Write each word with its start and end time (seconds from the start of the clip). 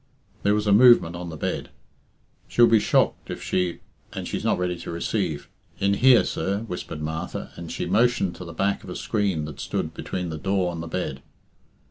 There 0.41 0.55
was 0.55 0.65
a 0.65 0.71
movement 0.71 1.15
on 1.15 1.29
the 1.29 1.37
bed. 1.37 1.69
"She'll 2.47 2.65
be 2.65 2.79
shocked 2.79 3.29
if 3.29 3.43
she 3.43 3.81
and 4.11 4.27
she's 4.27 4.43
not 4.43 4.57
ready 4.57 4.75
to 4.79 4.89
receive 4.89 5.47
in 5.77 5.93
here, 5.93 6.23
sir," 6.23 6.61
whispered 6.61 7.03
Martha, 7.03 7.51
and 7.55 7.71
she 7.71 7.85
motioned 7.85 8.33
to 8.37 8.43
the 8.43 8.51
back 8.51 8.83
of 8.83 8.89
a 8.89 8.95
screen 8.95 9.45
that 9.45 9.59
stood 9.59 9.93
between 9.93 10.29
the 10.31 10.39
door 10.39 10.71
and 10.71 10.81
the 10.81 10.87
bed. 10.87 11.21